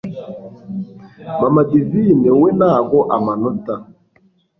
Mama 1.39 1.61
divine 1.71 2.27
we 2.41 2.49
ntago 2.59 2.99
amanota 3.15 3.73